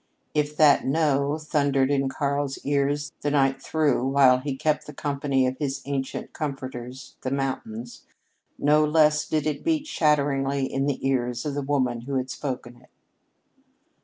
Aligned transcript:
If 0.33 0.57
that 0.57 0.83
"no" 0.87 1.37
thundered 1.37 1.91
in 1.91 2.09
Karl's 2.09 2.57
ears 2.65 3.11
the 3.21 3.29
night 3.29 3.61
through 3.61 4.07
while 4.07 4.39
he 4.39 4.55
kept 4.55 4.87
the 4.87 4.95
company 4.95 5.45
of 5.45 5.59
his 5.59 5.83
ancient 5.85 6.33
comforters 6.33 7.17
the 7.21 7.29
mountains, 7.29 8.07
no 8.57 8.83
less 8.83 9.27
did 9.27 9.45
it 9.45 9.63
beat 9.63 9.85
shatteringly 9.85 10.65
in 10.73 10.87
the 10.87 11.07
ears 11.07 11.45
of 11.45 11.53
the 11.53 11.61
woman 11.61 12.01
who 12.01 12.15
had 12.15 12.31
spoken 12.31 12.77
it. 12.77 12.89